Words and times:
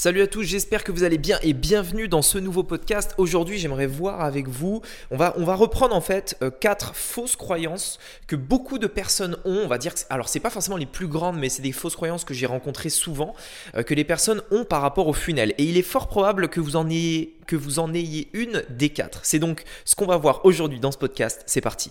Salut 0.00 0.22
à 0.22 0.28
tous, 0.28 0.44
j'espère 0.44 0.84
que 0.84 0.92
vous 0.92 1.02
allez 1.02 1.18
bien 1.18 1.40
et 1.42 1.52
bienvenue 1.54 2.06
dans 2.06 2.22
ce 2.22 2.38
nouveau 2.38 2.62
podcast. 2.62 3.16
Aujourd'hui, 3.18 3.58
j'aimerais 3.58 3.88
voir 3.88 4.20
avec 4.20 4.46
vous, 4.46 4.80
on 5.10 5.16
va, 5.16 5.32
reprendre 5.56 5.92
en 5.92 6.00
fait 6.00 6.36
euh, 6.40 6.52
quatre 6.52 6.94
fausses 6.94 7.34
croyances 7.34 7.98
que 8.28 8.36
beaucoup 8.36 8.78
de 8.78 8.86
personnes 8.86 9.36
ont. 9.44 9.62
On 9.64 9.66
va 9.66 9.76
dire 9.76 9.92
que, 9.92 9.98
alors 10.08 10.28
c'est 10.28 10.38
pas 10.38 10.50
forcément 10.50 10.76
les 10.76 10.86
plus 10.86 11.08
grandes, 11.08 11.36
mais 11.36 11.48
c'est 11.48 11.62
des 11.62 11.72
fausses 11.72 11.96
croyances 11.96 12.22
que 12.22 12.32
j'ai 12.32 12.46
rencontrées 12.46 12.90
souvent, 12.90 13.34
euh, 13.74 13.82
que 13.82 13.92
les 13.92 14.04
personnes 14.04 14.40
ont 14.52 14.64
par 14.64 14.82
rapport 14.82 15.08
au 15.08 15.12
funnel. 15.12 15.52
Et 15.58 15.64
il 15.64 15.76
est 15.76 15.82
fort 15.82 16.06
probable 16.06 16.46
que 16.46 16.60
vous 16.60 16.76
en 16.76 16.88
ayez, 16.88 17.34
que 17.48 17.56
vous 17.56 17.80
en 17.80 17.92
ayez 17.92 18.28
une 18.34 18.62
des 18.70 18.90
quatre. 18.90 19.22
C'est 19.24 19.40
donc 19.40 19.64
ce 19.84 19.96
qu'on 19.96 20.06
va 20.06 20.16
voir 20.16 20.44
aujourd'hui 20.44 20.78
dans 20.78 20.92
ce 20.92 20.98
podcast. 20.98 21.42
C'est 21.46 21.60
parti. 21.60 21.90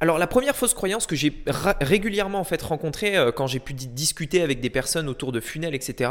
Alors 0.00 0.18
la 0.18 0.26
première 0.26 0.56
fausse 0.56 0.74
croyance 0.74 1.06
que 1.06 1.16
j'ai 1.16 1.44
régulièrement 1.80 2.40
en 2.40 2.44
fait 2.44 2.60
rencontrée 2.62 3.16
euh, 3.16 3.32
quand 3.32 3.46
j'ai 3.46 3.60
pu 3.60 3.74
discuter 3.74 4.42
avec 4.42 4.60
des 4.60 4.70
personnes 4.70 5.08
autour 5.08 5.32
de 5.32 5.40
funnels, 5.40 5.74
etc., 5.74 6.10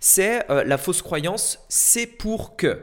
c'est 0.00 0.48
euh, 0.50 0.64
la 0.64 0.78
fausse 0.78 1.02
croyance 1.02 1.58
c'est 1.68 2.06
pour 2.06 2.56
que. 2.56 2.80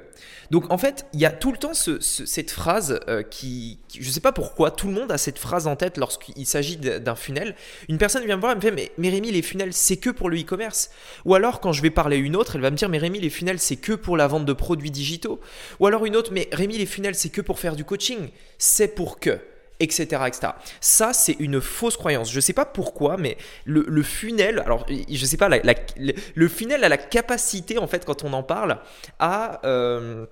Donc 0.52 0.72
en 0.72 0.78
fait, 0.78 1.08
il 1.14 1.20
y 1.20 1.26
a 1.26 1.32
tout 1.32 1.52
le 1.52 1.58
temps 1.58 1.74
cette 1.74 2.52
phrase 2.52 3.00
euh, 3.08 3.24
qui, 3.24 3.80
je 3.94 4.06
ne 4.06 4.12
sais 4.12 4.20
pas 4.20 4.32
pourquoi, 4.32 4.72
tout 4.72 4.88
le 4.88 4.94
monde 4.94 5.12
a 5.12 5.18
cette 5.18 5.40
phrase 5.40 5.66
en 5.66 5.76
tête 5.76 5.98
lorsqu'il 5.98 6.46
s'agit 6.46 6.78
d'un 6.78 7.16
funnel. 7.16 7.56
Une 7.90 7.98
personne 7.98 8.26
vient 8.26 8.36
me 8.36 8.42
voir 8.42 8.52
et 8.52 8.56
me 8.56 8.62
fait 8.62 8.72
mais, 8.72 8.92
mais 8.98 9.10
Rémi, 9.10 9.32
les 9.32 9.42
funnels, 9.42 9.74
c'est 9.74 9.98
que 9.98 10.10
pour 10.10 10.30
le 10.30 10.40
e-commerce. 10.40 10.92
Ou 11.26 11.34
alors 11.36 11.60
quand 11.60 11.72
je 11.72 11.82
vais 11.82 11.90
parler 11.90 12.18
à 12.18 12.20
une 12.20 12.36
autre, 12.36 12.56
elle 12.56 12.62
va 12.62 12.70
me 12.70 12.76
dire 12.76 12.90
mais 12.90 12.98
Rémi, 12.98 13.20
les 13.20 13.30
funnels, 13.30 13.60
c'est 13.60 13.78
que 13.78 13.94
pour 13.94 14.18
la 14.18 14.28
vente 14.28 14.46
de 14.46 14.54
produits 14.54 14.92
digitaux. 14.92 15.40
Ou 15.80 15.88
alors 15.88 16.06
une 16.06 16.16
autre, 16.16 16.32
mais 16.34 16.50
Rémi, 16.52 16.78
les 16.78 16.86
funnels, 16.86 17.16
c'est 17.16 17.30
que 17.30 17.42
pour 17.42 17.58
faire 17.58 17.76
du 17.76 17.86
coaching. 17.86 18.30
C'est 18.58 18.90
pour 18.90 19.20
que 19.20 19.40
etc. 19.80 20.24
etc. 20.28 20.54
Ça, 20.82 21.14
c'est 21.14 21.34
une 21.40 21.62
fausse 21.62 21.98
croyance. 21.98 22.32
Je 22.32 22.38
ne 22.38 22.42
sais 22.42 22.54
pas 22.54 22.66
pourquoi, 22.66 23.18
mais 23.18 23.38
le, 23.66 24.04
funnel, 24.04 24.60
alors 24.60 24.86
je 24.90 25.26
sais 25.26 25.38
pas, 25.38 25.50
le 25.50 26.48
funnel 26.48 26.84
a 26.84 26.90
la 26.90 26.98
capacité, 26.98 27.78
en 27.78 27.88
fait, 27.88 28.06
quand 28.06 28.24
on 28.24 28.34
en 28.34 28.44
parle, 28.44 28.80
à, 29.20 29.66
euh, 29.66 30.26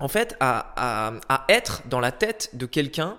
en 0.00 0.08
fait, 0.08 0.36
à, 0.40 1.20
à, 1.28 1.44
être 1.48 1.82
dans 1.88 2.00
la 2.00 2.12
tête 2.12 2.50
de 2.54 2.66
quelqu'un 2.66 3.18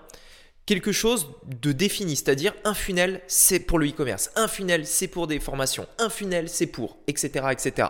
quelque 0.65 0.91
chose 0.91 1.31
de 1.47 1.71
défini, 1.71 2.15
c'est-à-dire 2.15 2.53
un 2.63 2.75
funnel, 2.75 3.21
c'est 3.25 3.59
pour 3.59 3.79
le 3.79 3.87
e-commerce, 3.87 4.29
un 4.35 4.47
funnel, 4.47 4.85
c'est 4.85 5.07
pour 5.07 5.25
des 5.25 5.39
formations, 5.39 5.87
un 5.97 6.09
funnel, 6.09 6.47
c'est 6.47 6.67
pour, 6.67 6.99
etc., 7.07 7.47
etc. 7.51 7.87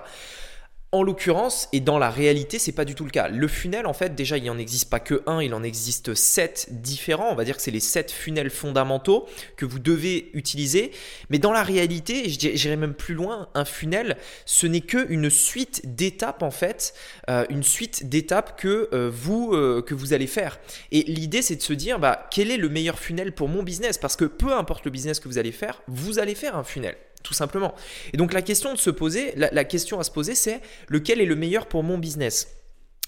En 0.92 1.04
l'occurrence, 1.04 1.70
et 1.72 1.82
dans 1.82 2.00
la 2.00 2.10
réalité, 2.10 2.58
c'est 2.58 2.72
pas 2.72 2.84
du 2.84 2.96
tout 2.96 3.06
le 3.06 3.12
cas. 3.12 3.28
Le 3.28 3.48
funnel, 3.48 3.86
en 3.86 3.94
fait, 3.94 4.16
déjà, 4.16 4.38
il 4.38 4.46
n'en 4.46 4.58
existe 4.58 4.90
pas 4.90 5.00
que 5.00 5.22
un, 5.28 5.40
il 5.40 5.54
en 5.54 5.62
existe 5.62 6.16
sept 6.16 6.68
différents. 6.72 7.30
On 7.32 7.36
va 7.36 7.44
dire 7.44 7.58
que 7.58 7.62
c'est 7.62 7.70
les 7.70 7.80
sept 7.80 8.12
funnels 8.12 8.50
fondamentaux 8.50 9.28
que 9.56 9.68
vous 9.68 9.78
devez 9.78 10.32
utiliser. 10.34 10.90
Mais 11.30 11.38
dans 11.38 11.52
la 11.52 11.62
réalité, 11.62 12.28
j'irai 12.28 12.76
même 12.76 12.96
plus 12.96 13.14
loin, 13.14 13.50
un 13.54 13.66
funnel, 13.66 14.18
ce 14.46 14.66
n'est 14.66 14.82
qu'une 14.82 15.30
suite 15.30 15.96
d'étapes, 15.96 16.42
en 16.42 16.50
fait, 16.50 16.96
euh, 17.30 17.46
une 17.52 17.62
suite 17.62 18.10
d'étapes 18.10 18.60
que, 18.60 18.90
euh, 18.92 19.12
vous, 19.14 19.54
euh, 19.54 19.84
que 19.84 19.94
vous 19.94 20.14
allez 20.14 20.26
faire. 20.26 20.60
Et 20.92 21.04
l'idée, 21.04 21.44
c'est 21.44 21.58
de 21.58 21.62
se 21.62 21.74
dire, 21.74 22.00
bah, 22.00 22.28
quel 22.32 22.50
est 22.50 22.58
le 22.58 22.68
meilleur 22.68 22.98
funnel 22.98 23.34
pour 23.34 23.48
mon 23.48 23.62
business? 23.62 24.00
Parce 24.00 24.16
que 24.16 24.26
peu 24.26 24.54
importe 24.54 24.86
le 24.86 24.92
business 24.92 25.20
que 25.20 25.28
vous 25.28 25.38
allez 25.38 25.52
faire, 25.52 25.84
vous 25.88 26.18
allez 26.18 26.34
faire 26.34 26.58
un 26.58 26.64
funnel 26.64 26.96
tout 27.24 27.34
simplement. 27.34 27.74
Et 28.14 28.18
donc 28.18 28.34
la 28.34 28.42
question 28.42 28.74
de 28.74 28.78
se 28.78 28.90
poser, 28.90 29.34
la, 29.36 29.64
question 29.64 30.00
à 30.00 30.04
se 30.04 30.12
poser, 30.12 30.36
c'est 30.36 30.62
lequel 30.88 31.22
est 31.22 31.26
le 31.26 31.36
meilleur 31.36 31.68
pour 31.68 31.84
mon 31.84 31.98
business? 31.98 32.59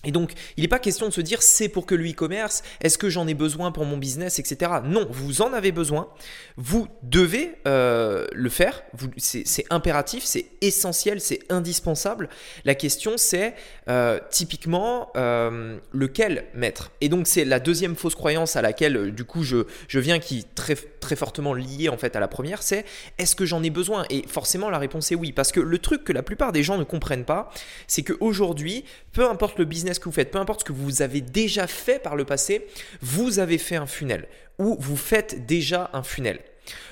Et 0.04 0.12
donc, 0.12 0.34
il 0.58 0.62
n'est 0.62 0.68
pas 0.68 0.80
question 0.80 1.08
de 1.08 1.14
se 1.14 1.22
dire 1.22 1.42
c'est 1.42 1.70
pour 1.70 1.86
que 1.86 1.96
le 1.96 2.10
e-commerce, 2.10 2.64
est-ce 2.82 2.98
que 2.98 3.10
j'en 3.10 3.28
ai 3.28 3.34
besoin 3.34 3.72
pour 3.72 3.86
mon 3.86 3.98
business, 3.98 4.40
etc. 4.40 4.72
Non, 4.84 5.08
vous 5.12 5.42
en 5.42 5.54
avez 5.54 5.72
besoin, 5.72 6.10
vous 6.58 6.88
devez 7.04 7.56
euh, 7.68 8.28
le 8.34 8.50
faire, 8.50 8.84
c'est 9.18 9.66
impératif, 9.70 10.24
c'est 10.24 10.46
essentiel, 10.62 11.22
c'est 11.22 11.40
indispensable. 11.50 12.30
La 12.66 12.76
question 12.76 13.14
c'est 13.18 13.54
euh, 13.90 14.20
typiquement 14.30 15.12
euh, 15.16 15.78
lequel 15.94 16.46
mettre? 16.56 16.92
Et 17.02 17.10
donc, 17.10 17.28
c'est 17.28 17.46
la 17.46 17.60
deuxième 17.60 17.96
fausse 17.96 18.16
croyance 18.16 18.56
à 18.56 18.62
laquelle 18.62 19.14
du 19.14 19.26
coup 19.26 19.44
je, 19.44 19.66
je 19.88 20.00
viens 20.00 20.20
qui 20.20 20.40
est 20.40 20.56
très, 20.56 20.76
très 20.76 21.16
fortement 21.16 21.54
liée 21.54 21.90
en 21.90 21.98
fait 21.98 22.16
à 22.16 22.20
la 22.20 22.28
première, 22.28 22.64
c'est 22.64 22.86
est-ce 23.18 23.36
que 23.36 23.46
j'en 23.46 23.62
ai 23.62 23.70
besoin? 23.70 24.06
Et 24.10 24.26
forcément 24.28 24.70
la 24.70 24.80
réponse 24.80 25.12
est 25.12 25.16
oui, 25.16 25.32
parce 25.32 25.52
que 25.52 25.60
le 25.60 25.78
truc 25.78 26.04
que 26.04 26.14
la 26.14 26.24
plupart 26.24 26.52
des 26.52 26.64
gens 26.64 26.78
ne 26.78 26.84
comprennent 26.84 27.26
pas, 27.26 27.52
c'est 27.88 28.04
qu'aujourd'hui, 28.04 28.86
peu 29.14 29.30
importe 29.30 29.60
le 29.60 29.66
business 29.66 30.00
que 30.00 30.06
vous 30.06 30.12
faites, 30.12 30.32
peu 30.32 30.40
importe 30.40 30.62
ce 30.62 30.66
que 30.66 30.74
vous 30.74 31.02
avez 31.02 31.22
déjà 31.22 31.68
fait 31.68 32.02
par 32.02 32.16
le 32.16 32.26
passé, 32.26 32.68
vous 33.02 33.40
avez 33.40 33.58
fait 33.58 33.76
un 33.76 33.86
funnel 33.86 34.28
ou 34.58 34.78
vous 34.80 34.98
faites 34.98 35.46
déjà 35.46 35.90
un 35.94 36.04
funnel. 36.04 36.40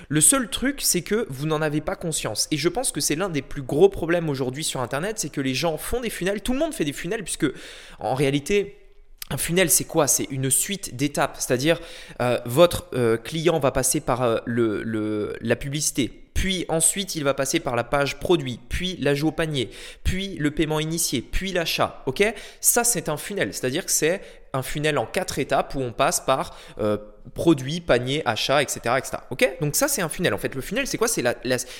Le 0.09 0.21
seul 0.21 0.49
truc, 0.49 0.81
c'est 0.81 1.01
que 1.01 1.27
vous 1.29 1.45
n'en 1.45 1.61
avez 1.61 1.81
pas 1.81 1.95
conscience. 1.95 2.47
Et 2.51 2.57
je 2.57 2.69
pense 2.69 2.91
que 2.91 3.01
c'est 3.01 3.15
l'un 3.15 3.29
des 3.29 3.41
plus 3.41 3.61
gros 3.61 3.89
problèmes 3.89 4.29
aujourd'hui 4.29 4.63
sur 4.63 4.81
Internet, 4.81 5.19
c'est 5.19 5.29
que 5.29 5.41
les 5.41 5.53
gens 5.53 5.77
font 5.77 6.01
des 6.01 6.09
funnels, 6.09 6.41
tout 6.41 6.53
le 6.53 6.59
monde 6.59 6.73
fait 6.73 6.85
des 6.85 6.93
funnels, 6.93 7.23
puisque 7.23 7.45
en 7.99 8.15
réalité, 8.15 8.75
un 9.29 9.37
funnel, 9.37 9.69
c'est 9.69 9.85
quoi? 9.85 10.07
C'est 10.07 10.27
une 10.31 10.49
suite 10.49 10.95
d'étapes, 10.95 11.37
c'est-à-dire 11.39 11.79
euh, 12.21 12.39
votre 12.45 12.87
euh, 12.93 13.17
client 13.17 13.59
va 13.59 13.71
passer 13.71 13.99
par 13.99 14.23
euh, 14.23 14.39
le, 14.45 15.35
la 15.41 15.55
publicité, 15.55 16.11
puis 16.39 16.63
ensuite 16.69 17.15
il 17.15 17.25
va 17.25 17.33
passer 17.33 17.59
par 17.59 17.75
la 17.75 17.83
page 17.83 18.17
produit, 18.17 18.61
puis 18.69 18.95
l'ajout 19.01 19.27
au 19.27 19.31
panier, 19.33 19.69
puis 20.05 20.37
le 20.39 20.51
paiement 20.51 20.79
initié, 20.79 21.21
puis 21.21 21.51
l'achat. 21.51 22.01
Ok? 22.05 22.23
Ça 22.61 22.85
c'est 22.85 23.09
un 23.09 23.17
funnel, 23.17 23.53
c'est-à-dire 23.53 23.85
que 23.85 23.91
c'est 23.91 24.21
un 24.53 24.61
funnel 24.61 24.97
en 24.97 25.05
quatre 25.05 25.37
étapes 25.37 25.75
où 25.75 25.81
on 25.81 25.91
passe 25.91 26.21
par 26.21 26.57
euh, 26.79 26.95
produit, 27.33 27.81
panier, 27.81 28.21
achat, 28.25 28.61
etc., 28.61 28.79
etc. 28.97 29.17
Ok? 29.31 29.57
Donc 29.59 29.75
ça 29.75 29.89
c'est 29.89 30.01
un 30.01 30.07
funnel. 30.07 30.33
En 30.33 30.37
fait, 30.37 30.55
le 30.55 30.61
funnel 30.61 30.87
c'est 30.87 30.97
quoi? 30.97 31.09
C'est 31.09 31.25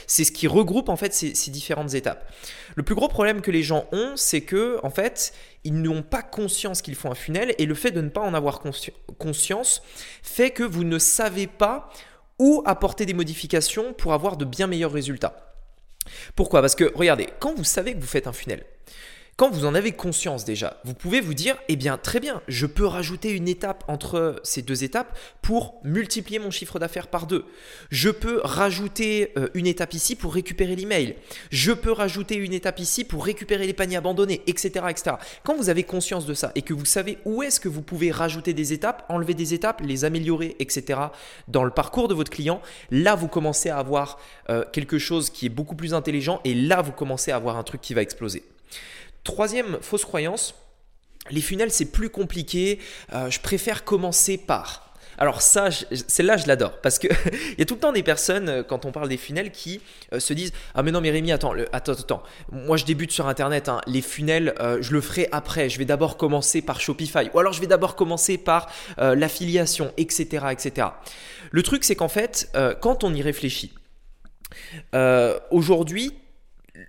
c'est 0.08 0.24
ce 0.26 0.32
qui 0.34 0.46
regroupe 0.48 0.90
en 0.90 0.98
fait 0.98 1.14
ces, 1.14 1.32
différentes 1.52 1.94
étapes. 1.94 2.30
Le 2.76 2.84
plus 2.84 2.96
gros 2.96 3.08
problème 3.08 3.40
que 3.40 3.52
les 3.52 3.64
gens 3.64 3.86
ont, 3.94 4.18
c'est 4.18 4.42
que 4.42 4.78
en 4.84 4.90
fait 4.90 5.32
ils 5.64 5.82
n'ont 5.82 6.04
pas 6.04 6.22
conscience 6.22 6.82
qu'ils 6.82 6.96
font 6.96 7.10
un 7.10 7.16
funnel 7.16 7.56
et 7.60 7.66
le 7.66 7.76
fait 7.76 7.92
de 7.92 8.02
ne 8.02 8.10
pas 8.10 8.22
en 8.22 8.34
avoir 8.34 8.62
conscience 9.18 9.82
fait 10.22 10.52
que 10.52 10.64
vous 10.64 10.84
ne 10.84 11.00
savez 11.00 11.48
pas 11.48 11.90
ou 12.40 12.64
apporter 12.66 13.06
des 13.06 13.14
modifications 13.14 13.94
pour 13.94 14.14
avoir 14.14 14.38
de 14.38 14.46
bien 14.46 14.68
meilleurs 14.68 14.92
résultats. 14.92 15.54
Pourquoi? 16.36 16.62
Parce 16.62 16.76
que 16.76 16.92
regardez, 16.96 17.30
quand 17.40 17.54
vous 17.54 17.64
savez 17.64 17.94
que 17.94 18.00
vous 18.00 18.08
faites 18.08 18.28
un 18.28 18.34
funnel, 18.34 18.66
quand 19.40 19.50
vous 19.50 19.64
en 19.64 19.74
avez 19.74 19.94
conscience 19.94 20.44
déjà, 20.44 20.82
vous 20.84 20.94
pouvez 20.94 21.22
vous 21.22 21.34
dire, 21.34 21.56
eh 21.70 21.78
bien 21.78 21.98
très 21.98 22.20
bien, 22.20 22.42
je 22.50 22.66
peux 22.66 22.86
rajouter 22.86 23.32
une 23.32 23.48
étape 23.48 23.86
entre 23.88 24.42
ces 24.44 24.62
deux 24.62 24.84
étapes 24.84 25.18
pour 25.42 25.80
multiplier 25.86 26.40
mon 26.40 26.52
chiffre 26.52 26.78
d'affaires 26.78 27.08
par 27.08 27.26
deux. 27.26 27.46
Je 27.90 28.10
peux 28.10 28.42
rajouter 28.44 29.32
euh, 29.38 29.48
une 29.54 29.66
étape 29.66 29.94
ici 29.94 30.18
pour 30.18 30.34
récupérer 30.34 30.76
l'email. 30.76 31.16
Je 31.52 31.72
peux 31.72 31.94
rajouter 31.94 32.36
une 32.36 32.52
étape 32.52 32.80
ici 32.80 33.06
pour 33.06 33.24
récupérer 33.24 33.66
les 33.66 33.72
paniers 33.72 33.96
abandonnés, 33.96 34.42
etc., 34.46 34.88
etc. 34.90 35.16
Quand 35.46 35.56
vous 35.56 35.70
avez 35.70 35.84
conscience 35.84 36.26
de 36.26 36.34
ça 36.34 36.52
et 36.56 36.62
que 36.62 36.74
vous 36.74 36.84
savez 36.84 37.18
où 37.24 37.42
est-ce 37.42 37.62
que 37.62 37.70
vous 37.70 37.82
pouvez 37.82 38.12
rajouter 38.12 38.54
des 38.54 38.74
étapes, 38.74 39.06
enlever 39.08 39.36
des 39.36 39.54
étapes, 39.54 39.80
les 39.86 40.04
améliorer, 40.04 40.58
etc., 40.60 41.00
dans 41.48 41.64
le 41.64 41.72
parcours 41.72 42.10
de 42.10 42.14
votre 42.14 42.30
client, 42.30 42.62
là 42.92 43.16
vous 43.16 43.30
commencez 43.30 43.70
à 43.70 43.78
avoir 43.78 44.20
euh, 44.50 44.66
quelque 44.74 44.98
chose 44.98 45.30
qui 45.30 45.46
est 45.46 45.50
beaucoup 45.50 45.76
plus 45.76 45.94
intelligent 45.94 46.42
et 46.44 46.54
là 46.54 46.82
vous 46.82 46.92
commencez 46.92 47.32
à 47.32 47.38
avoir 47.38 47.56
un 47.56 47.64
truc 47.64 47.80
qui 47.80 47.94
va 47.94 48.02
exploser. 48.02 48.44
Troisième 49.30 49.78
fausse 49.82 50.06
croyance, 50.06 50.56
les 51.30 51.42
funnels 51.42 51.70
c'est 51.70 51.92
plus 51.92 52.10
compliqué, 52.10 52.80
euh, 53.14 53.30
je 53.30 53.40
préfère 53.40 53.84
commencer 53.84 54.40
par. 54.40 54.96
Alors 55.20 55.44
ça, 55.44 55.70
celle-là, 56.08 56.38
je 56.38 56.48
l'adore 56.48 56.82
parce 56.82 56.98
que 56.98 57.08
il 57.52 57.60
y 57.60 57.62
a 57.62 57.66
tout 57.66 57.76
le 57.76 57.80
temps 57.80 57.92
des 57.92 58.02
personnes 58.02 58.50
euh, 58.50 58.64
quand 58.64 58.86
on 58.86 58.92
parle 58.92 59.08
des 59.08 59.18
funnels 59.18 59.52
qui 59.52 59.82
euh, 60.14 60.20
se 60.20 60.34
disent 60.34 60.52
ah 60.74 60.82
mais 60.82 60.92
non 60.92 61.00
mais 61.00 61.12
Rémi 61.12 61.32
attends 61.32 61.54
attends 61.72 61.92
attends 61.92 62.24
moi 62.52 62.76
je 62.76 62.86
débute 62.86 63.12
sur 63.12 63.28
internet 63.28 63.70
hein, 63.70 63.82
les 63.86 64.02
funnels 64.02 64.56
je 64.82 64.92
le 64.92 65.00
ferai 65.00 65.30
après. 65.32 65.70
Je 65.70 65.78
vais 65.78 65.86
d'abord 65.86 66.18
commencer 66.18 66.64
par 66.64 66.82
Shopify. 66.82 67.30
Ou 67.32 67.38
alors 67.40 67.54
je 67.54 67.62
vais 67.62 67.68
d'abord 67.68 67.96
commencer 67.96 68.40
par 68.40 68.68
l'affiliation 68.98 69.94
etc 69.98 70.48
etc. 70.50 70.88
Le 71.52 71.62
truc 71.62 71.84
c'est 71.84 71.96
qu'en 71.96 72.10
fait 72.10 72.52
quand 72.82 73.04
on 73.04 73.14
y 73.14 73.22
réfléchit 73.22 73.76
aujourd'hui 75.52 76.14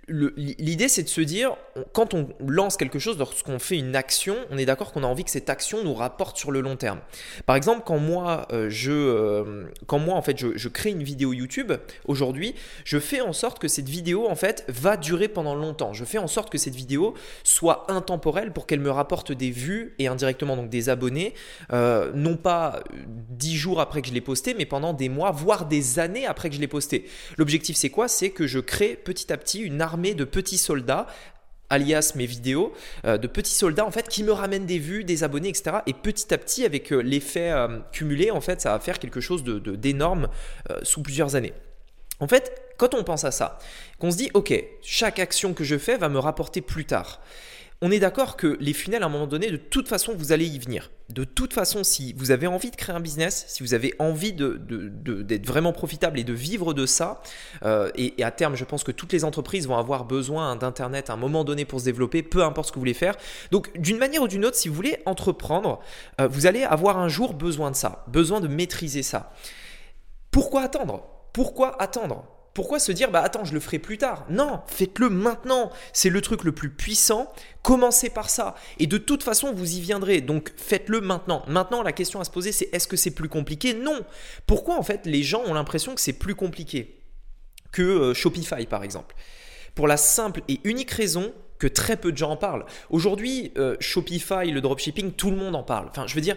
l'idée 0.07 0.87
c'est 0.87 1.03
de 1.03 1.09
se 1.09 1.21
dire, 1.21 1.55
quand 1.93 2.13
on 2.13 2.29
lance 2.39 2.77
quelque 2.77 2.99
chose, 2.99 3.17
lorsqu'on 3.17 3.59
fait 3.59 3.77
une 3.77 3.95
action, 3.95 4.35
on 4.49 4.57
est 4.57 4.65
d'accord 4.65 4.91
qu'on 4.91 5.03
a 5.03 5.07
envie 5.07 5.23
que 5.23 5.31
cette 5.31 5.49
action 5.49 5.83
nous 5.83 5.93
rapporte 5.93 6.37
sur 6.37 6.51
le 6.51 6.61
long 6.61 6.75
terme. 6.75 6.99
Par 7.45 7.55
exemple, 7.55 7.83
quand 7.85 7.97
moi, 7.97 8.47
euh, 8.51 8.69
je, 8.69 8.91
euh, 8.91 9.65
quand 9.87 9.99
moi 9.99 10.15
en 10.15 10.21
fait, 10.21 10.37
je, 10.37 10.67
crée 10.67 10.91
une 10.91 11.03
vidéo 11.03 11.33
YouTube 11.33 11.73
aujourd'hui, 12.05 12.55
je 12.85 12.97
fais 12.97 13.21
en 13.21 13.33
sorte 13.33 13.59
que 13.59 13.67
cette 13.67 13.89
vidéo 13.89 14.27
en 14.27 14.35
fait 14.35 14.63
va 14.67 14.97
durer 14.97 15.27
pendant 15.27 15.55
longtemps. 15.55 15.93
Je 15.93 16.05
fais 16.05 16.17
en 16.17 16.27
sorte 16.27 16.49
que 16.49 16.57
cette 16.57 16.75
vidéo 16.75 17.13
soit 17.43 17.91
intemporelle 17.91 18.53
pour 18.53 18.67
qu'elle 18.67 18.79
me 18.79 18.91
rapporte 18.91 19.31
des 19.31 19.51
vues 19.51 19.95
et 19.99 20.07
indirectement 20.07 20.55
donc 20.55 20.69
des 20.69 20.89
abonnés, 20.89 21.33
euh, 21.73 22.11
non 22.13 22.37
pas 22.37 22.83
dix 23.29 23.55
jours 23.55 23.81
après 23.81 24.01
que 24.01 24.07
je 24.07 24.13
l'ai 24.13 24.21
posté, 24.21 24.53
mais 24.53 24.65
pendant 24.65 24.93
des 24.93 25.09
mois, 25.09 25.31
voire 25.31 25.65
des 25.65 25.99
années 25.99 26.25
après 26.25 26.49
que 26.49 26.55
je 26.55 26.61
l'ai 26.61 26.67
posté. 26.67 27.05
L'objectif 27.37 27.75
c'est 27.75 27.89
quoi? 27.89 28.07
C'est 28.07 28.29
que 28.29 28.47
je 28.47 28.59
crée 28.59 28.95
petit 28.95 29.31
à 29.33 29.37
petit 29.37 29.59
une 29.59 29.80
armée 29.81 30.13
de 30.13 30.23
petits 30.23 30.57
soldats 30.57 31.07
alias 31.71 32.13
mes 32.15 32.25
vidéos, 32.25 32.73
euh, 33.05 33.17
de 33.17 33.27
petits 33.27 33.53
soldats 33.53 33.85
en 33.85 33.91
fait 33.91 34.07
qui 34.07 34.23
me 34.23 34.31
ramènent 34.31 34.65
des 34.65 34.77
vues, 34.77 35.03
des 35.03 35.23
abonnés, 35.23 35.49
etc. 35.49 35.77
Et 35.87 35.93
petit 35.93 36.31
à 36.33 36.37
petit, 36.37 36.65
avec 36.65 36.91
euh, 36.91 37.01
l'effet 37.01 37.51
euh, 37.51 37.79
cumulé, 37.91 38.29
en 38.29 38.41
fait, 38.41 38.61
ça 38.61 38.71
va 38.71 38.79
faire 38.79 38.99
quelque 38.99 39.21
chose 39.21 39.43
de, 39.43 39.57
d'énorme 39.75 40.27
sous 40.83 41.01
plusieurs 41.01 41.35
années. 41.35 41.53
En 42.19 42.27
fait, 42.27 42.73
quand 42.77 42.93
on 42.93 43.03
pense 43.03 43.23
à 43.23 43.31
ça, 43.31 43.57
qu'on 43.99 44.11
se 44.11 44.17
dit, 44.17 44.29
ok, 44.33 44.53
chaque 44.81 45.19
action 45.19 45.53
que 45.53 45.63
je 45.63 45.77
fais 45.77 45.97
va 45.97 46.09
me 46.09 46.19
rapporter 46.19 46.61
plus 46.61 46.85
tard 46.85 47.21
on 47.83 47.89
est 47.89 47.99
d'accord 47.99 48.37
que 48.37 48.57
les 48.59 48.73
funnels, 48.73 49.01
à 49.01 49.07
un 49.07 49.09
moment 49.09 49.25
donné, 49.25 49.49
de 49.49 49.57
toute 49.57 49.87
façon, 49.87 50.13
vous 50.15 50.31
allez 50.31 50.45
y 50.45 50.59
venir. 50.59 50.91
De 51.09 51.23
toute 51.23 51.51
façon, 51.53 51.83
si 51.83 52.13
vous 52.13 52.29
avez 52.29 52.45
envie 52.45 52.69
de 52.69 52.75
créer 52.75 52.95
un 52.95 52.99
business, 52.99 53.45
si 53.47 53.63
vous 53.63 53.73
avez 53.73 53.95
envie 53.97 54.33
d'être 54.33 55.47
vraiment 55.47 55.73
profitable 55.73 56.19
et 56.19 56.23
de 56.23 56.31
vivre 56.31 56.75
de 56.75 56.85
ça, 56.85 57.23
euh, 57.63 57.89
et, 57.95 58.23
à 58.23 58.29
terme, 58.29 58.55
je 58.55 58.65
pense 58.65 58.83
que 58.83 58.91
toutes 58.91 59.11
les 59.13 59.25
entreprises 59.25 59.67
vont 59.67 59.77
avoir 59.77 60.05
besoin 60.05 60.55
d'Internet 60.55 61.09
à 61.09 61.13
un 61.13 61.17
moment 61.17 61.43
donné 61.43 61.65
pour 61.65 61.79
se 61.79 61.85
développer, 61.85 62.21
peu 62.21 62.43
importe 62.43 62.67
ce 62.67 62.71
que 62.71 62.75
vous 62.75 62.81
voulez 62.81 62.93
faire. 62.93 63.15
Donc, 63.49 63.75
d'une 63.79 63.97
manière 63.97 64.21
ou 64.21 64.27
d'une 64.27 64.45
autre, 64.45 64.57
si 64.57 64.69
vous 64.69 64.75
voulez 64.75 64.99
entreprendre, 65.07 65.79
euh, 66.19 66.27
vous 66.27 66.45
allez 66.45 66.63
avoir 66.63 66.99
un 66.99 67.07
jour 67.07 67.33
besoin 67.33 67.71
de 67.71 67.75
ça, 67.75 68.05
besoin 68.07 68.41
de 68.41 68.47
maîtriser 68.47 69.01
ça. 69.01 69.33
Pourquoi 70.29 70.61
attendre? 70.61 71.03
Pourquoi 71.33 71.81
attendre? 71.81 72.25
Pourquoi 72.53 72.79
se 72.79 72.91
dire 72.91 73.11
bah 73.11 73.21
attends 73.21 73.45
je 73.45 73.53
le 73.53 73.59
ferai 73.59 73.79
plus 73.79 73.97
tard? 73.97 74.25
Non, 74.29 74.61
faites-le 74.67 75.09
maintenant. 75.09 75.71
C'est 75.93 76.09
le 76.09 76.21
truc 76.21 76.43
le 76.43 76.51
plus 76.51 76.69
puissant. 76.69 77.31
Commencez 77.61 78.09
par 78.09 78.29
ça 78.29 78.55
et 78.79 78.87
de 78.87 78.97
toute 78.97 79.23
façon 79.23 79.53
vous 79.53 79.75
y 79.75 79.79
viendrez. 79.79 80.21
Donc 80.21 80.51
faites-le 80.57 81.01
maintenant. 81.01 81.43
Maintenant 81.47 81.81
la 81.83 81.93
question 81.93 82.19
à 82.19 82.23
se 82.23 82.31
poser 82.31 82.51
c'est 82.51 82.69
est-ce 82.73 82.87
que 82.87 82.97
c'est 82.97 83.11
plus 83.11 83.29
compliqué? 83.29 83.73
Non. 83.73 84.01
Pourquoi 84.47 84.77
en 84.77 84.83
fait 84.83 85.05
les 85.05 85.23
gens 85.23 85.43
ont 85.45 85.53
l'impression 85.53 85.95
que 85.95 86.01
c'est 86.01 86.13
plus 86.13 86.35
compliqué 86.35 86.99
que 87.71 87.81
euh, 87.81 88.13
Shopify 88.13 88.65
par 88.65 88.83
exemple? 88.83 89.15
Pour 89.73 89.87
la 89.87 89.95
simple 89.97 90.41
et 90.49 90.59
unique 90.65 90.91
raison 90.91 91.33
que 91.61 91.67
très 91.67 91.95
peu 91.95 92.11
de 92.11 92.17
gens 92.17 92.31
en 92.31 92.37
parlent. 92.37 92.65
Aujourd'hui, 92.89 93.51
euh, 93.55 93.75
Shopify, 93.79 94.49
le 94.49 94.61
dropshipping, 94.61 95.11
tout 95.11 95.29
le 95.29 95.37
monde 95.37 95.55
en 95.55 95.61
parle. 95.61 95.89
Enfin, 95.91 96.07
je 96.07 96.15
veux 96.15 96.21
dire, 96.21 96.35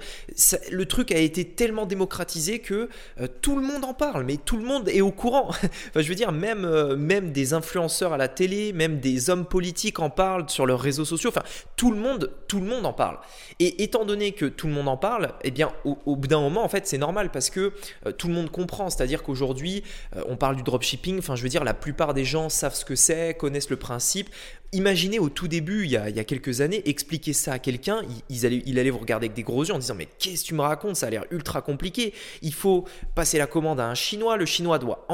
le 0.70 0.84
truc 0.84 1.12
a 1.12 1.18
été 1.18 1.46
tellement 1.46 1.86
démocratisé 1.86 2.58
que 2.58 2.90
euh, 3.18 3.26
tout 3.40 3.56
le 3.56 3.62
monde 3.62 3.86
en 3.86 3.94
parle, 3.94 4.24
mais 4.24 4.36
tout 4.36 4.58
le 4.58 4.64
monde 4.64 4.86
est 4.90 5.00
au 5.00 5.12
courant. 5.12 5.48
enfin, 5.48 6.02
je 6.02 6.08
veux 6.10 6.14
dire, 6.14 6.30
même, 6.30 6.66
euh, 6.66 6.94
même 6.94 7.32
des 7.32 7.54
influenceurs 7.54 8.12
à 8.12 8.18
la 8.18 8.28
télé, 8.28 8.74
même 8.74 9.00
des 9.00 9.30
hommes 9.30 9.46
politiques 9.46 9.98
en 9.98 10.10
parlent 10.10 10.50
sur 10.50 10.66
leurs 10.66 10.80
réseaux 10.80 11.06
sociaux. 11.06 11.30
Enfin, 11.30 11.44
tout 11.74 11.90
le 11.90 11.96
monde, 11.96 12.30
tout 12.46 12.60
le 12.60 12.66
monde 12.66 12.84
en 12.84 12.92
parle. 12.92 13.16
Et 13.60 13.82
étant 13.82 14.04
donné 14.04 14.32
que 14.32 14.44
tout 14.44 14.66
le 14.66 14.74
monde 14.74 14.88
en 14.88 14.98
parle, 14.98 15.32
eh 15.42 15.50
bien, 15.50 15.72
au, 15.84 16.16
bout 16.16 16.28
d'un 16.28 16.40
moment, 16.40 16.62
en 16.62 16.68
fait, 16.68 16.86
c'est 16.86 16.98
normal 16.98 17.30
parce 17.30 17.48
que 17.48 17.72
tout 18.18 18.28
le 18.28 18.34
monde 18.34 18.50
comprend. 18.50 18.90
C'est-à-dire 18.90 19.22
qu'aujourd'hui, 19.22 19.84
on 20.28 20.36
parle 20.36 20.56
du 20.56 20.62
dropshipping. 20.62 21.18
Enfin, 21.18 21.34
je 21.34 21.42
veux 21.42 21.48
dire, 21.48 21.64
la 21.64 21.72
plupart 21.72 22.12
des 22.12 22.24
gens 22.24 22.50
savent 22.50 22.74
ce 22.74 22.84
que 22.84 22.94
c'est, 22.94 23.34
connaissent 23.34 23.70
le 23.70 23.76
principe. 23.76 24.28
Imaginez 24.74 25.20
au 25.20 25.28
tout 25.28 25.46
début, 25.46 25.84
il 25.84 25.90
y 25.92 25.96
a, 25.96 26.24
quelques 26.24 26.60
années, 26.60 26.82
expliquer 26.84 27.32
ça 27.32 27.52
à 27.52 27.58
quelqu'un, 27.60 28.02
il, 28.28 28.44
allait, 28.78 28.90
vous 28.90 28.98
regarder 28.98 29.26
avec 29.26 29.36
des 29.36 29.44
gros 29.44 29.64
yeux 29.64 29.72
en 29.72 29.78
disant 29.78 29.94
Mais 29.94 30.08
qu'est-ce 30.18 30.42
que 30.42 30.48
tu 30.48 30.54
me 30.54 30.62
racontes? 30.62 30.96
Ça 30.96 31.06
a 31.06 31.10
l'air 31.10 31.24
ultra 31.30 31.62
compliqué. 31.62 32.12
Il 32.42 32.52
faut 32.52 32.84
passer 33.14 33.38
la 33.38 33.46
commande 33.46 33.78
à 33.78 33.86
un 33.86 33.94
Chinois, 33.94 34.36
le 34.36 34.46
Chinois 34.46 34.80
doit 34.80 35.06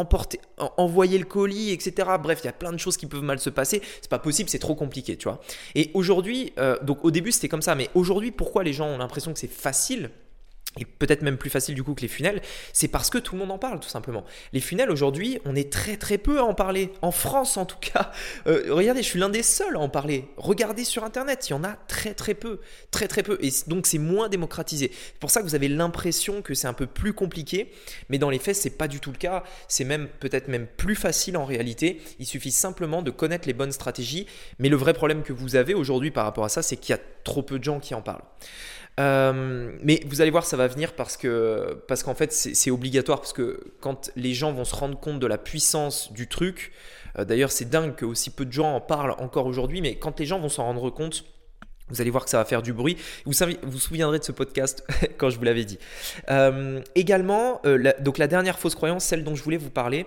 envoyer 0.79 1.19
le 1.19 1.27
colis, 1.27 1.73
etc. 1.73 2.09
Bref, 2.23 2.41
il 2.43 2.47
y 2.47 2.49
a 2.49 2.55
plein 2.55 2.73
de 2.73 2.79
choses 2.79 2.97
qui 2.97 3.05
peuvent 3.05 3.23
mal 3.23 3.39
se 3.39 3.51
passer. 3.51 3.83
C'est 4.01 4.11
pas 4.11 4.19
possible, 4.19 4.49
c'est 4.49 4.59
trop 4.59 4.75
compliqué, 4.75 5.19
tu 5.19 5.25
vois. 5.25 5.43
Et 5.75 5.91
aujourd'hui, 5.93 6.55
euh, 6.59 6.79
donc 6.83 7.05
au 7.05 7.11
début 7.11 7.31
c'était 7.31 7.49
comme 7.49 7.61
ça, 7.61 7.75
mais 7.75 7.91
aujourd'hui, 7.95 8.31
pourquoi 8.31 8.65
les 8.65 8.73
gens 8.73 8.87
ont 8.87 8.99
l'impression 8.99 9.31
que 9.35 9.39
c'est 9.39 9.53
facile? 9.53 10.11
Et 10.79 10.85
peut-être 10.85 11.23
même 11.23 11.37
plus 11.37 11.51
facile 11.51 11.75
du 11.75 11.83
coup 11.83 11.95
que 11.95 12.03
les 12.03 12.09
funnels, 12.09 12.41
c'est 12.73 12.87
parce 12.87 13.11
que 13.11 13.19
tout 13.19 13.35
le 13.35 13.41
monde 13.41 13.51
en 13.51 13.59
parle 13.59 13.81
tout 13.81 13.89
simplement. 13.89 14.25
Les 14.53 14.61
funnels 14.61 14.91
aujourd'hui, 14.91 15.41
on 15.45 15.57
est 15.57 15.73
très 15.73 15.97
très 15.97 16.17
peu 16.17 16.39
à 16.39 16.45
en 16.45 16.55
parler. 16.55 16.93
En 17.03 17.11
France 17.11 17.57
en 17.57 17.67
tout 17.67 17.79
cas, 17.81 18.13
euh, 18.47 18.67
regardez, 18.71 19.03
je 19.03 19.09
suis 19.09 19.19
l'un 19.19 19.31
des 19.31 19.43
seuls 19.43 19.75
à 19.75 19.81
en 19.81 19.89
parler. 19.89 20.29
Regardez 20.37 20.85
sur 20.85 21.03
internet, 21.03 21.49
il 21.49 21.51
y 21.51 21.55
en 21.55 21.65
a 21.65 21.73
très 21.89 22.15
très 22.15 22.35
peu, 22.35 22.61
très 22.93 23.09
très 23.09 23.25
peu. 23.25 23.37
Et 23.43 23.51
donc 23.67 23.87
c'est 23.87 23.99
moins 23.99 24.29
démocratisé. 24.29 24.93
C'est 24.93 25.19
pour 25.19 25.31
ça 25.31 25.41
que 25.41 25.47
vous 25.47 25.57
avez 25.57 25.69
l'impression 25.69 26.41
que 26.41 26.55
c'est 26.55 26.69
un 26.69 26.73
peu 26.73 26.87
plus 26.87 27.15
compliqué, 27.15 27.73
mais 28.09 28.19
dans 28.19 28.31
les 28.31 28.39
faits 28.39 28.55
c'est 28.55 28.71
pas 28.71 28.87
du 28.87 29.01
tout 29.01 29.11
le 29.11 29.19
cas. 29.19 29.43
C'est 29.67 29.85
même 29.85 30.09
peut-être 30.21 30.47
même 30.47 30.69
plus 30.69 30.95
facile 30.95 31.37
en 31.37 31.45
réalité. 31.45 32.01
Il 32.21 32.27
suffit 32.27 32.53
simplement 32.53 33.03
de 33.03 33.11
connaître 33.11 33.49
les 33.49 33.55
bonnes 33.55 33.73
stratégies. 33.73 34.27
Mais 34.61 34.69
le 34.69 34.77
vrai 34.77 34.95
problème 34.95 35.25
que 35.25 35.33
vous 35.33 35.57
avez 35.57 35.75
aujourd'hui 35.75 36.13
par 36.13 36.25
rapport 36.25 36.45
à 36.45 36.49
ça, 36.49 36.63
c'est 36.63 36.77
qu'il 36.77 36.95
y 36.95 36.99
a 36.99 37.03
trop 37.25 37.43
peu 37.43 37.59
de 37.59 37.65
gens 37.65 37.81
qui 37.81 37.95
en 37.95 38.03
parlent. 38.03 38.23
Euh, 38.99 39.73
mais 39.83 40.01
vous 40.07 40.21
allez 40.21 40.31
voir, 40.31 40.45
ça 40.45 40.57
va 40.57 40.67
venir 40.67 40.95
parce 40.95 41.17
que 41.17 41.83
parce 41.87 42.03
qu'en 42.03 42.15
fait, 42.15 42.33
c'est 42.33 42.71
obligatoire 42.71 43.21
parce 43.21 43.33
que 43.33 43.73
quand 43.81 44.11
les 44.17 44.35
gens 44.35 44.53
vont 44.53 44.65
se 44.65 44.75
rendre 44.75 44.99
compte 44.99 45.21
de 45.21 45.27
la 45.27 45.39
puissance 45.39 46.13
du 46.13 46.29
truc, 46.29 46.73
euh, 47.19 47.25
d'ailleurs, 47.25 47.53
c'est 47.53 47.69
dingue 47.69 47.95
que 47.95 48.05
aussi 48.05 48.31
peu 48.31 48.45
de 48.45 48.53
gens 48.53 48.75
en 48.75 48.81
parlent 48.81 49.15
encore 49.19 49.47
aujourd'hui, 49.47 49.81
mais 49.81 49.97
quand 49.97 50.19
les 50.19 50.27
gens 50.27 50.39
vont 50.39 50.49
s'en 50.49 50.65
rendre 50.65 50.91
compte, 50.91 51.25
vous 51.91 52.01
allez 52.01 52.11
voir 52.11 52.25
que 52.25 52.31
ça 52.31 52.39
va 52.39 52.45
faire 52.45 52.63
du 52.63 52.73
bruit. 52.73 52.97
Vous 53.25 53.33
vous, 53.63 53.79
souviendrez 53.79 54.19
de 54.19 54.25
ce 54.25 54.33
podcast 54.33 54.85
quand 55.19 55.31
je 55.31 55.39
vous 55.39 55.45
l'avais 55.45 55.65
dit. 55.65 55.79
Euh, 56.31 56.81
également, 56.95 57.61
euh, 57.67 57.93
donc 58.01 58.19
la 58.19 58.27
dernière 58.27 58.59
fausse 58.59 58.75
croyance, 58.75 59.05
celle 59.05 59.25
dont 59.25 59.35
je 59.35 59.43
voulais 59.43 59.57
vous 59.57 59.71
parler, 59.71 60.07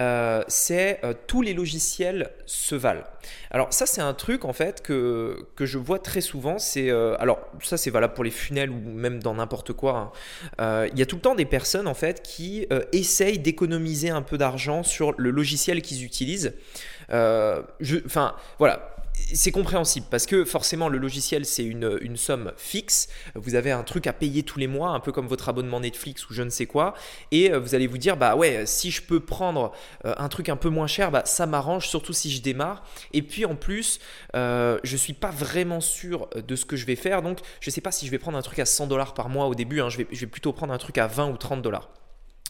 euh, 0.00 0.42
c'est 0.48 1.00
tous 1.26 1.42
les 1.42 1.52
logiciels 1.52 2.30
se 2.46 2.74
valent. 2.74 3.04
Alors 3.50 3.72
ça, 3.72 3.86
c'est 3.86 4.00
un 4.00 4.14
truc 4.14 4.44
en 4.44 4.52
fait 4.52 4.82
que, 4.82 5.46
que 5.54 5.66
je 5.66 5.78
vois 5.78 5.98
très 5.98 6.20
souvent. 6.20 6.58
C'est 6.58 6.90
alors 6.90 7.40
ça, 7.62 7.76
c'est 7.76 7.90
valable 7.90 8.14
pour 8.14 8.24
les 8.24 8.30
funnels 8.30 8.70
ou 8.70 8.78
même 8.78 9.22
dans 9.22 9.34
n'importe 9.34 9.72
quoi. 9.72 10.12
Hein. 10.58 10.88
Il 10.92 10.98
y 10.98 11.02
a 11.02 11.06
tout 11.06 11.16
le 11.16 11.22
temps 11.22 11.34
des 11.34 11.44
personnes 11.44 11.86
en 11.86 11.94
fait 11.94 12.22
qui 12.22 12.66
essayent 12.92 13.38
d'économiser 13.38 14.10
un 14.10 14.22
peu 14.22 14.38
d'argent 14.38 14.82
sur 14.82 15.12
le 15.18 15.30
logiciel 15.30 15.82
qu'ils 15.82 16.04
utilisent. 16.04 16.54
Enfin 17.10 18.34
voilà 18.58 18.91
c'est 19.14 19.52
compréhensible 19.52 20.06
parce 20.10 20.26
que 20.26 20.44
forcément 20.44 20.88
le 20.88 20.98
logiciel 20.98 21.44
c'est 21.44 21.64
une, 21.64 22.16
somme 22.16 22.52
fixe, 22.56 23.08
vous 23.34 23.54
avez 23.54 23.70
un 23.70 23.82
truc 23.82 24.06
à 24.06 24.12
payer 24.12 24.42
tous 24.42 24.58
les 24.58 24.66
mois, 24.66 24.90
un 24.90 25.00
peu 25.00 25.12
comme 25.12 25.26
votre 25.26 25.48
abonnement 25.48 25.80
Netflix 25.80 26.28
ou 26.28 26.34
je 26.34 26.42
ne 26.42 26.50
sais 26.50 26.66
quoi, 26.66 26.94
et 27.30 27.52
euh, 27.52 27.58
vous 27.58 27.74
allez 27.74 27.86
vous 27.86 27.98
dire 27.98 28.16
bah 28.16 28.36
ouais 28.36 28.64
si 28.66 28.90
je 28.90 29.02
peux 29.02 29.20
prendre 29.20 29.72
euh, 30.04 30.14
un 30.18 30.28
truc 30.28 30.48
un 30.48 30.56
peu 30.56 30.68
moins 30.68 30.86
cher, 30.86 31.10
bah 31.10 31.22
ça 31.24 31.46
m'arrange 31.46 31.88
surtout 31.88 32.12
si 32.12 32.30
je 32.30 32.42
démarre, 32.42 32.84
et 33.12 33.22
puis 33.22 33.44
en 33.44 33.56
plus 33.56 34.00
euh, 34.34 34.78
je 34.84 34.96
suis 34.96 35.14
pas 35.14 35.30
vraiment 35.30 35.80
sûr 35.80 36.28
de 36.34 36.56
ce 36.56 36.64
que 36.64 36.76
je 36.76 36.86
vais 36.86 36.96
faire, 36.96 37.22
donc 37.22 37.38
je 37.60 37.70
sais 37.70 37.80
pas 37.80 37.92
si 37.92 38.06
je 38.06 38.10
vais 38.10 38.18
prendre 38.18 38.38
un 38.38 38.42
truc 38.42 38.58
à 38.58 38.66
100 38.66 38.86
dollars 38.86 39.14
par 39.14 39.28
mois 39.28 39.46
au 39.46 39.54
début, 39.54 39.80
hein. 39.80 39.88
je, 39.88 39.98
vais, 39.98 40.06
je 40.10 40.20
vais 40.20 40.26
plutôt 40.26 40.52
prendre 40.52 40.72
un 40.72 40.78
truc 40.78 40.98
à 40.98 41.06
20 41.06 41.30
ou 41.30 41.36
30 41.36 41.62
dollars. 41.62 41.90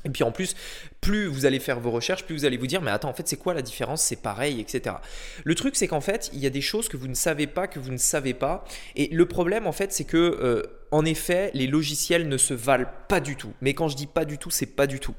Et 0.04 0.10
puis 0.10 0.24
en 0.24 0.32
plus, 0.32 0.56
plus 1.02 1.26
vous 1.26 1.44
allez 1.46 1.58
faire 1.58 1.80
vos 1.80 1.90
recherches, 1.90 2.24
plus 2.24 2.36
vous 2.36 2.44
allez 2.46 2.56
vous 2.56 2.68
dire, 2.68 2.80
mais 2.80 2.92
attends, 2.92 3.10
en 3.10 3.12
fait, 3.12 3.26
c'est 3.28 3.36
quoi 3.36 3.52
la 3.52 3.60
différence? 3.60 4.02
C'est 4.02 4.22
pareil, 4.22 4.60
etc. 4.60 4.96
Le 5.44 5.54
truc, 5.54 5.76
c'est 5.76 5.88
qu'en 5.88 6.00
fait, 6.00 6.30
il 6.32 6.38
y 6.38 6.46
a 6.46 6.50
des 6.50 6.60
choses 6.60 6.88
que 6.88 6.96
vous 6.96 7.08
ne 7.08 7.14
savez 7.14 7.48
pas, 7.48 7.66
que 7.66 7.80
vous 7.80 7.90
ne 7.90 7.98
savez 7.98 8.34
pas. 8.34 8.64
Et 8.94 9.08
le 9.08 9.26
problème, 9.26 9.66
en 9.66 9.72
fait, 9.72 9.92
c'est 9.92 10.04
que 10.04 10.16
euh, 10.16 10.62
en 10.92 11.06
effet, 11.06 11.50
les 11.54 11.66
logiciels 11.66 12.28
ne 12.28 12.36
se 12.36 12.54
valent 12.54 12.88
pas 13.08 13.18
du 13.18 13.34
tout. 13.34 13.52
Mais 13.62 13.74
quand 13.74 13.88
je 13.88 13.96
dis 13.96 14.06
pas 14.06 14.26
du 14.26 14.38
tout, 14.38 14.50
c'est 14.50 14.66
pas 14.66 14.86
du 14.86 15.00
tout. 15.00 15.14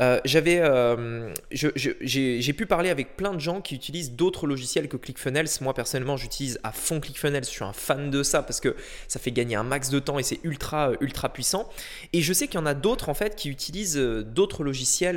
Euh, 0.00 0.20
j'avais, 0.24 0.58
euh, 0.58 1.32
j'ai 1.52 2.52
pu 2.52 2.66
parler 2.66 2.90
avec 2.90 3.16
plein 3.16 3.32
de 3.32 3.38
gens 3.38 3.60
qui 3.60 3.76
utilisent 3.76 4.12
d'autres 4.12 4.48
logiciels 4.48 4.88
que 4.88 4.96
ClickFunnels. 4.96 5.46
Moi 5.60 5.72
personnellement, 5.72 6.16
j'utilise 6.16 6.58
à 6.64 6.72
fond 6.72 6.98
ClickFunnels. 6.98 7.44
Je 7.44 7.50
suis 7.50 7.64
un 7.64 7.72
fan 7.72 8.10
de 8.10 8.24
ça 8.24 8.42
parce 8.42 8.58
que 8.58 8.74
ça 9.06 9.20
fait 9.20 9.30
gagner 9.30 9.54
un 9.54 9.62
max 9.62 9.88
de 9.88 10.00
temps 10.00 10.18
et 10.18 10.24
c'est 10.24 10.40
ultra 10.42 10.90
ultra 11.00 11.32
puissant. 11.32 11.68
Et 12.12 12.20
je 12.20 12.32
sais 12.32 12.48
qu'il 12.48 12.58
y 12.58 12.62
en 12.62 12.66
a 12.66 12.74
d'autres 12.74 13.08
en 13.08 13.14
fait 13.14 13.36
qui 13.36 13.50
utilisent 13.50 13.96
d'autres 13.96 14.64
logiciels 14.64 15.13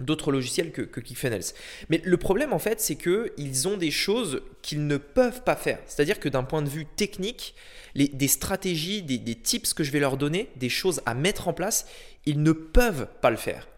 d'autres 0.00 0.32
logiciels 0.32 0.72
que, 0.72 0.82
que. 0.82 1.00
Mais 1.88 2.00
le 2.04 2.16
problème 2.16 2.52
en 2.52 2.58
fait, 2.58 2.80
c'est 2.80 2.96
qu'ils 2.96 3.68
ont 3.68 3.76
des 3.76 3.90
choses 3.90 4.42
qu'ils 4.62 4.86
ne 4.86 4.96
peuvent 4.96 5.42
pas 5.42 5.56
faire. 5.56 5.78
C'est-à-dire 5.86 6.20
que 6.20 6.28
d'un 6.28 6.44
point 6.44 6.62
de 6.62 6.68
vue 6.68 6.86
technique, 6.86 7.54
des 7.94 8.28
stratégies, 8.28 9.02
des, 9.02 9.34
tips 9.34 9.74
que 9.74 9.84
je 9.84 9.90
vais 9.90 10.00
leur 10.00 10.16
donner, 10.16 10.48
des 10.56 10.68
choses 10.68 11.02
à 11.06 11.14
mettre 11.14 11.48
en 11.48 11.52
place, 11.52 11.86
ils 12.26 12.42
ne 12.42 12.52
peuvent 12.52 13.08
pas 13.20 13.30
le 13.30 13.36
faire. 13.36 13.68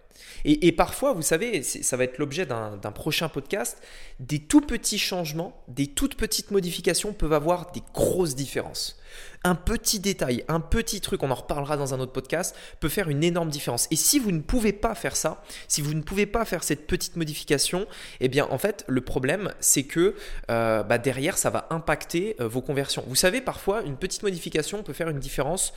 Et, 0.45 0.73
parfois, 0.73 1.12
vous 1.12 1.23
savez, 1.23 1.62
ça 1.62 1.97
va 1.97 2.04
être 2.04 2.19
l'objet 2.19 2.47
d'un 2.47 2.92
prochain 2.92 3.28
podcast, 3.28 3.81
des 4.21 4.40
tout 4.40 4.61
petits 4.61 4.99
changements, 4.99 5.62
des 5.69 5.87
toutes 5.87 6.16
petites 6.16 6.50
modifications 6.50 7.12
peuvent 7.12 7.33
avoir 7.33 7.73
des 7.73 7.83
grosses 7.95 8.35
différences. 8.35 8.99
Un 9.45 9.54
petit 9.54 10.00
détail, 10.00 10.45
un 10.49 10.61
petit 10.61 11.00
truc, 11.00 11.23
on 11.23 11.31
en 11.31 11.35
reparlera 11.35 11.76
dans 11.76 11.95
un 11.95 12.00
autre 12.00 12.12
podcast, 12.12 12.57
peut 12.81 12.88
faire 12.88 13.09
une 13.09 13.25
énorme 13.25 13.50
différence. 13.50 13.88
Et 13.90 13.97
si 13.97 14.19
vous 14.19 14.31
ne 14.31 14.40
pouvez 14.40 14.73
pas 14.73 14.95
faire 14.95 15.16
ça, 15.16 15.42
si 15.69 15.83
vous 15.83 15.95
ne 15.95 16.02
pouvez 16.02 16.26
pas 16.26 16.45
faire 16.45 16.62
cette 16.62 16.87
petite 16.87 17.16
modification, 17.16 17.87
eh 18.21 18.28
bien 18.28 18.47
en 18.50 18.59
fait 18.59 18.85
le 18.87 19.00
problème 19.00 19.52
c'est 19.61 19.83
que 19.83 20.14
euh, 20.50 20.83
bah, 20.83 20.99
derrière 20.99 21.38
ça 21.38 21.50
va 21.50 21.66
impacter 21.71 22.37
euh, 22.40 22.47
vos 22.47 22.62
conversions. 22.62 23.04
Vous 23.07 23.16
savez 23.16 23.40
parfois 23.40 23.83
une 23.83 23.97
petite 23.97 24.23
modification 24.23 24.83
peut 24.83 24.92
faire 24.92 25.09
une 25.09 25.19
différence 25.19 25.73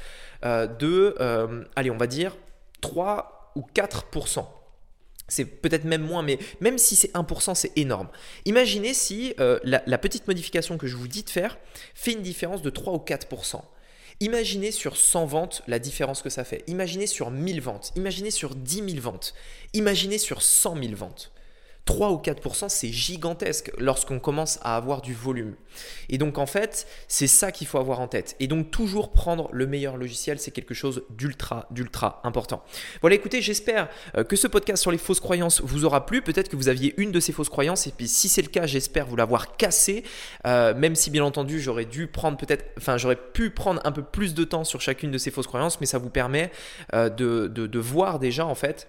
euh, 0.46 0.68
de, 0.68 1.16
allez 1.76 1.92
on 1.92 1.98
va 1.98 2.08
dire 2.08 2.38
3 2.82 3.35
ou 3.56 3.66
4%. 3.74 4.46
C'est 5.28 5.46
peut-être 5.46 5.86
même 5.86 6.04
moins, 6.04 6.22
mais 6.22 6.38
même 6.60 6.78
si 6.78 6.96
c'est 6.96 7.12
1%, 7.14 7.56
c'est 7.56 7.76
énorme. 7.78 8.10
Imaginez 8.46 8.94
si 8.94 9.34
euh, 9.40 9.60
la, 9.64 9.98
petite 9.98 10.28
modification 10.28 10.78
que 10.78 10.86
je 10.88 10.96
vous 10.96 11.08
dis 11.08 11.24
de 11.24 11.30
faire 11.30 11.58
fait 11.96 12.12
une 12.12 12.22
différence 12.22 12.62
de 12.62 12.70
3 12.70 12.94
ou 12.94 12.98
4%. 12.98 13.62
Imaginez 14.20 14.72
sur 14.72 14.96
100 14.98 15.26
ventes 15.26 15.64
la 15.68 15.80
différence 15.80 16.22
que 16.22 16.30
ça 16.30 16.44
fait. 16.44 16.64
Imaginez 16.68 17.08
sur 17.08 17.32
1000 17.32 17.60
ventes. 17.60 17.92
Imaginez 17.96 18.32
sur 18.32 18.56
10 18.56 18.92
000 18.92 19.02
ventes. 19.02 19.34
Imaginez 19.74 20.20
sur 20.20 20.42
100 20.42 20.78
000 20.82 20.96
ventes. 20.96 21.34
3 21.86 22.12
ou 22.12 22.18
4%, 22.18 22.68
c'est 22.68 22.92
gigantesque 22.92 23.72
lorsqu'on 23.78 24.20
commence 24.20 24.58
à 24.64 24.76
avoir 24.76 25.02
du 25.02 25.14
volume. 25.14 25.56
Et 26.10 26.18
donc 26.18 26.40
en 26.40 26.48
fait, 26.48 26.88
c'est 27.08 27.28
ça 27.28 27.52
qu'il 27.52 27.68
faut 27.68 27.78
avoir 27.78 28.00
en 28.00 28.08
tête. 28.08 28.36
Et 28.40 28.48
donc 28.48 28.72
toujours 28.72 29.12
prendre 29.12 29.50
le 29.52 29.68
meilleur 29.68 29.96
logiciel, 29.96 30.40
c'est 30.40 30.50
quelque 30.50 30.74
chose 30.74 31.04
d'ultra, 31.12 31.68
d'ultra 31.70 32.22
important. 32.24 32.64
Voilà, 33.02 33.16
écoutez, 33.16 33.42
j'espère 33.42 33.90
euh, 34.18 34.24
que 34.24 34.36
ce 34.36 34.48
podcast 34.48 34.82
sur 34.82 34.92
les 34.92 34.98
fausses 34.98 35.20
croyances 35.20 35.62
vous 35.62 35.86
aura 35.86 36.08
plu. 36.08 36.24
Peut-être 36.24 36.50
que 36.50 36.56
vous 36.56 36.70
aviez 36.70 36.96
une 36.98 37.12
de 37.12 37.20
ces 37.20 37.32
fausses 37.32 37.50
croyances. 37.50 37.86
Et 37.86 37.92
puis 37.92 38.08
si 38.08 38.30
c'est 38.30 38.42
le 38.42 38.50
cas, 38.50 38.66
j'espère 38.66 39.06
vous 39.06 39.16
l'avoir 39.16 39.56
cassé. 39.56 40.04
Euh, 40.48 40.74
même 40.74 40.96
si 40.96 41.12
bien 41.12 41.24
entendu, 41.24 41.62
j'aurais 41.62 41.86
dû 41.86 42.08
prendre 42.08 42.38
peut-être, 42.38 42.66
enfin 42.78 42.98
j'aurais 42.98 43.16
pu 43.16 43.52
prendre 43.52 43.80
un 43.84 43.92
peu 43.92 44.02
plus 44.04 44.34
de 44.34 44.44
temps 44.44 44.64
sur 44.64 44.82
chacune 44.82 45.12
de 45.12 45.20
ces 45.20 45.30
fausses 45.30 45.48
croyances, 45.48 45.80
mais 45.80 45.86
ça 45.86 46.00
vous 46.00 46.10
permet 46.10 46.52
euh, 46.96 47.10
de, 47.10 47.48
de 47.48 47.80
voir 47.80 48.18
déjà 48.18 48.46
en 48.46 48.56
fait 48.56 48.88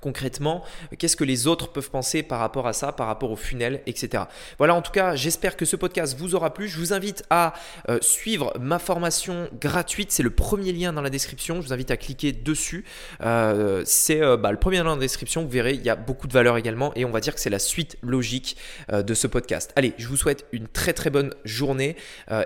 concrètement, 0.00 0.64
qu'est-ce 0.98 1.16
que 1.16 1.24
les 1.24 1.46
autres 1.46 1.68
peuvent 1.68 1.90
penser 1.90 2.22
par 2.22 2.40
rapport 2.40 2.66
à 2.66 2.72
ça, 2.72 2.92
par 2.92 3.06
rapport 3.06 3.30
au 3.30 3.36
funnel, 3.36 3.82
etc. 3.86 4.24
Voilà, 4.58 4.74
en 4.74 4.82
tout 4.82 4.92
cas, 4.92 5.14
j'espère 5.14 5.56
que 5.56 5.64
ce 5.64 5.76
podcast 5.76 6.16
vous 6.18 6.34
aura 6.34 6.52
plu. 6.52 6.68
Je 6.68 6.78
vous 6.78 6.92
invite 6.92 7.24
à 7.30 7.54
euh, 7.88 7.98
suivre 8.00 8.52
ma 8.58 8.78
formation 8.78 9.48
gratuite. 9.60 10.10
C'est 10.10 10.22
le 10.22 10.30
premier 10.30 10.72
lien 10.72 10.92
dans 10.92 11.02
la 11.02 11.10
description. 11.10 11.60
Je 11.60 11.68
vous 11.68 11.72
invite 11.72 11.90
à 11.90 11.96
cliquer 11.96 12.32
dessus. 12.32 12.84
Euh, 13.22 13.82
c'est 13.86 14.20
euh, 14.22 14.36
bah, 14.36 14.50
le 14.50 14.58
premier 14.58 14.78
lien 14.78 14.84
dans 14.84 14.96
la 14.96 15.00
description. 15.00 15.42
Vous 15.42 15.50
verrez, 15.50 15.74
il 15.74 15.82
y 15.82 15.90
a 15.90 15.96
beaucoup 15.96 16.26
de 16.26 16.32
valeur 16.32 16.56
également. 16.56 16.92
Et 16.96 17.04
on 17.04 17.10
va 17.10 17.20
dire 17.20 17.34
que 17.34 17.40
c'est 17.40 17.50
la 17.50 17.60
suite 17.60 17.96
logique 18.02 18.56
de 18.92 19.14
ce 19.14 19.26
podcast. 19.26 19.72
Allez, 19.76 19.94
je 19.98 20.08
vous 20.08 20.16
souhaite 20.16 20.46
une 20.52 20.66
très 20.66 20.92
très 20.92 21.10
bonne 21.10 21.32
journée 21.44 21.96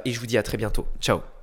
et 0.05 0.13
je 0.13 0.21
vous 0.21 0.27
dis 0.27 0.39
à 0.39 0.43
très 0.43 0.57
bientôt. 0.57 0.87
Ciao 1.01 1.36